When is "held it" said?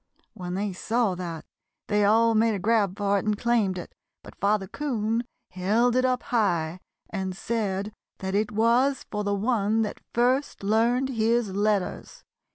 5.51-6.05